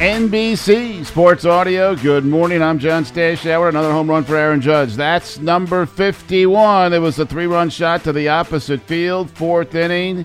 NBC 0.00 1.04
Sports 1.04 1.44
Audio. 1.44 1.94
Good 1.94 2.24
morning. 2.24 2.62
I'm 2.62 2.78
John 2.78 3.04
Stashower. 3.04 3.68
Another 3.68 3.92
home 3.92 4.08
run 4.08 4.24
for 4.24 4.34
Aaron 4.34 4.62
Judge. 4.62 4.94
That's 4.94 5.38
number 5.38 5.84
51. 5.84 6.94
It 6.94 6.98
was 7.00 7.18
a 7.18 7.26
three 7.26 7.46
run 7.46 7.68
shot 7.68 8.02
to 8.04 8.12
the 8.14 8.26
opposite 8.26 8.80
field, 8.80 9.28
fourth 9.28 9.74
inning. 9.74 10.24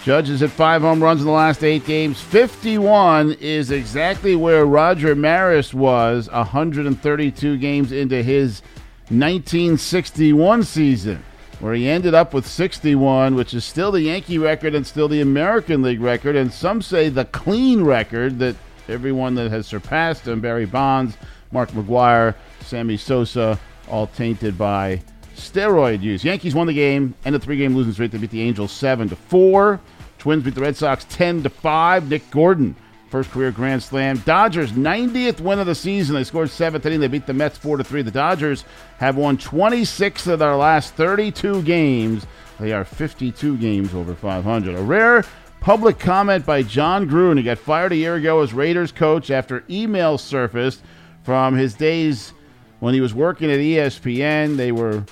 Judge 0.00 0.28
has 0.28 0.38
hit 0.38 0.50
five 0.52 0.82
home 0.82 1.02
runs 1.02 1.22
in 1.22 1.26
the 1.26 1.32
last 1.32 1.64
eight 1.64 1.84
games. 1.84 2.20
51 2.20 3.32
is 3.40 3.72
exactly 3.72 4.36
where 4.36 4.64
Roger 4.64 5.16
Maris 5.16 5.74
was 5.74 6.30
132 6.30 7.58
games 7.58 7.90
into 7.90 8.22
his 8.22 8.60
1961 9.08 10.62
season, 10.62 11.20
where 11.58 11.74
he 11.74 11.88
ended 11.88 12.14
up 12.14 12.32
with 12.32 12.46
61, 12.46 13.34
which 13.34 13.54
is 13.54 13.64
still 13.64 13.90
the 13.90 14.02
Yankee 14.02 14.38
record 14.38 14.76
and 14.76 14.86
still 14.86 15.08
the 15.08 15.20
American 15.20 15.82
League 15.82 16.00
record, 16.00 16.36
and 16.36 16.52
some 16.52 16.80
say 16.80 17.08
the 17.08 17.24
clean 17.24 17.82
record 17.82 18.38
that 18.38 18.54
everyone 18.88 19.34
that 19.36 19.50
has 19.50 19.66
surpassed 19.66 20.26
him 20.26 20.40
Barry 20.40 20.66
Bonds, 20.66 21.16
Mark 21.52 21.70
McGwire, 21.70 22.34
Sammy 22.60 22.96
Sosa, 22.96 23.58
all 23.88 24.06
tainted 24.08 24.58
by 24.58 25.02
steroid 25.36 26.02
use. 26.02 26.24
Yankees 26.24 26.54
won 26.54 26.66
the 26.66 26.72
game, 26.72 27.14
and 27.24 27.34
a 27.34 27.38
three 27.38 27.56
game 27.56 27.76
losing 27.76 27.92
streak. 27.92 28.10
They 28.10 28.18
beat 28.18 28.30
the 28.30 28.42
Angels 28.42 28.72
7 28.72 29.08
to 29.08 29.16
4. 29.16 29.80
Twins 30.18 30.44
beat 30.44 30.54
the 30.54 30.60
Red 30.60 30.76
Sox 30.76 31.06
10 31.08 31.44
to 31.44 31.50
5. 31.50 32.08
Nick 32.08 32.30
Gordon, 32.30 32.74
first 33.10 33.30
career 33.30 33.52
grand 33.52 33.82
slam. 33.82 34.18
Dodgers 34.24 34.72
90th 34.72 35.40
win 35.40 35.58
of 35.58 35.66
the 35.66 35.74
season. 35.74 36.16
They 36.16 36.24
scored 36.24 36.50
seventh 36.50 36.84
inning. 36.86 37.00
They 37.00 37.08
beat 37.08 37.26
the 37.26 37.34
Mets 37.34 37.58
4 37.58 37.76
to 37.76 37.84
3. 37.84 38.02
The 38.02 38.10
Dodgers 38.10 38.64
have 38.98 39.16
won 39.16 39.36
26 39.36 40.26
of 40.26 40.38
their 40.38 40.56
last 40.56 40.94
32 40.94 41.62
games. 41.62 42.26
They 42.58 42.72
are 42.72 42.84
52 42.84 43.58
games 43.58 43.94
over 43.94 44.14
500. 44.14 44.74
A 44.74 44.82
rare 44.82 45.24
public 45.66 45.98
comment 45.98 46.46
by 46.46 46.62
Jon 46.62 47.08
Gruden. 47.08 47.38
He 47.38 47.42
got 47.42 47.58
fired 47.58 47.90
a 47.90 47.96
year 47.96 48.14
ago 48.14 48.40
as 48.40 48.54
Raiders 48.54 48.92
coach 48.92 49.32
after 49.32 49.62
emails 49.62 50.20
surfaced 50.20 50.80
from 51.24 51.56
his 51.56 51.74
days 51.74 52.32
when 52.78 52.94
he 52.94 53.00
was 53.00 53.12
working 53.12 53.50
at 53.50 53.58
ESPN. 53.58 54.56
They 54.56 54.70
were 54.70 55.04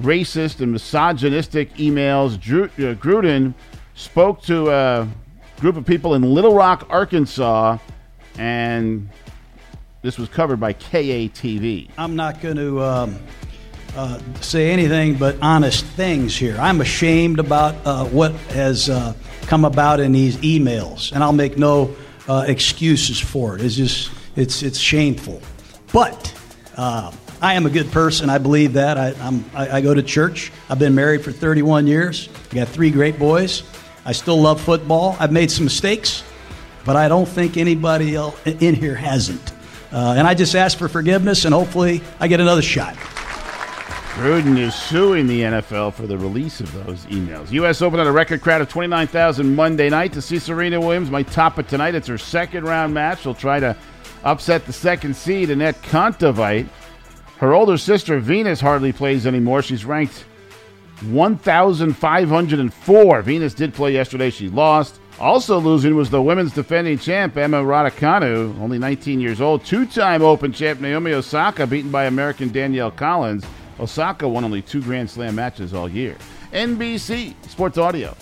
racist 0.00 0.60
and 0.60 0.72
misogynistic 0.72 1.72
emails. 1.74 2.34
Uh, 2.34 2.96
Gruden 2.96 3.54
spoke 3.94 4.42
to 4.42 4.70
a 4.70 5.08
group 5.60 5.76
of 5.76 5.86
people 5.86 6.14
in 6.14 6.22
Little 6.22 6.52
Rock, 6.52 6.88
Arkansas, 6.90 7.78
and 8.38 9.08
this 10.02 10.18
was 10.18 10.28
covered 10.28 10.58
by 10.58 10.72
KATV. 10.72 11.90
I'm 11.96 12.16
not 12.16 12.40
going 12.40 12.56
to 12.56 12.82
um, 12.82 13.16
uh, 13.96 14.18
say 14.40 14.72
anything 14.72 15.14
but 15.16 15.40
honest 15.40 15.84
things 15.84 16.36
here. 16.36 16.56
I'm 16.58 16.80
ashamed 16.80 17.38
about 17.38 17.76
uh, 17.86 18.04
what 18.06 18.32
has 18.50 18.90
uh, 18.90 19.14
come 19.46 19.64
about 19.64 20.00
in 20.00 20.12
these 20.12 20.36
emails, 20.38 21.12
and 21.12 21.22
I'll 21.22 21.32
make 21.32 21.56
no 21.56 21.94
uh, 22.28 22.44
excuses 22.46 23.18
for 23.18 23.56
it. 23.56 23.62
It's 23.62 23.76
just 23.76 24.10
it's 24.36 24.62
it's 24.62 24.78
shameful, 24.78 25.40
but. 25.92 26.32
Uh, 26.76 27.10
I 27.40 27.52
am 27.52 27.66
a 27.66 27.70
good 27.70 27.92
person. 27.92 28.30
I 28.30 28.38
believe 28.38 28.72
that. 28.74 28.96
I, 28.96 29.14
I, 29.54 29.76
I 29.76 29.80
go 29.82 29.92
to 29.92 30.02
church. 30.02 30.50
I've 30.70 30.78
been 30.78 30.94
married 30.94 31.22
for 31.22 31.32
31 31.32 31.86
years. 31.86 32.30
I 32.50 32.54
got 32.54 32.68
three 32.68 32.90
great 32.90 33.18
boys. 33.18 33.62
I 34.06 34.12
still 34.12 34.40
love 34.40 34.60
football. 34.60 35.16
I've 35.20 35.32
made 35.32 35.50
some 35.50 35.64
mistakes, 35.64 36.22
but 36.86 36.96
I 36.96 37.08
don't 37.08 37.28
think 37.28 37.58
anybody 37.58 38.14
else 38.14 38.34
in 38.46 38.74
here 38.74 38.94
hasn't. 38.94 39.52
Uh, 39.92 40.14
and 40.16 40.26
I 40.26 40.34
just 40.34 40.54
ask 40.54 40.78
for 40.78 40.88
forgiveness, 40.88 41.44
and 41.44 41.52
hopefully 41.52 42.00
I 42.20 42.28
get 42.28 42.40
another 42.40 42.62
shot. 42.62 42.96
Gruden 44.16 44.56
is 44.56 44.74
suing 44.74 45.26
the 45.26 45.42
NFL 45.42 45.92
for 45.92 46.06
the 46.06 46.16
release 46.16 46.60
of 46.60 46.72
those 46.72 47.04
emails. 47.04 47.52
U.S. 47.52 47.82
Open 47.82 48.00
at 48.00 48.06
a 48.06 48.12
record 48.12 48.40
crowd 48.40 48.62
of 48.62 48.68
29,000 48.70 49.54
Monday 49.54 49.90
night 49.90 50.14
to 50.14 50.22
see 50.22 50.38
Serena 50.38 50.80
Williams 50.80 51.10
might 51.10 51.30
top 51.30 51.58
it 51.58 51.68
tonight. 51.68 51.94
It's 51.94 52.08
her 52.08 52.16
second 52.16 52.64
round 52.64 52.94
match. 52.94 53.20
She'll 53.20 53.34
try 53.34 53.60
to 53.60 53.76
upset 54.24 54.64
the 54.64 54.72
second 54.72 55.14
seed, 55.14 55.50
Anett 55.50 55.74
Kontaveit. 55.82 56.66
Her 57.36 57.52
older 57.52 57.76
sister, 57.76 58.18
Venus, 58.18 58.58
hardly 58.58 58.90
plays 58.90 59.26
anymore. 59.26 59.60
She's 59.60 59.84
ranked 59.84 60.24
1,504. 61.02 63.22
Venus 63.22 63.52
did 63.52 63.74
play 63.74 63.92
yesterday. 63.92 64.30
She 64.30 64.48
lost. 64.48 64.98
Also 65.20 65.58
losing 65.58 65.94
was 65.94 66.08
the 66.08 66.22
women's 66.22 66.54
defending 66.54 66.98
champ, 66.98 67.36
Emma 67.36 67.62
Raducanu, 67.62 68.58
only 68.60 68.78
19 68.78 69.20
years 69.20 69.42
old. 69.42 69.62
Two 69.62 69.84
time 69.84 70.22
Open 70.22 70.52
champ, 70.52 70.80
Naomi 70.80 71.12
Osaka, 71.12 71.66
beaten 71.66 71.90
by 71.90 72.06
American 72.06 72.48
Danielle 72.48 72.90
Collins. 72.90 73.44
Osaka 73.78 74.26
won 74.26 74.44
only 74.44 74.62
two 74.62 74.82
Grand 74.82 75.08
Slam 75.08 75.34
matches 75.34 75.74
all 75.74 75.88
year. 75.88 76.16
NBC 76.52 77.34
Sports 77.48 77.78
Audio. 77.78 78.14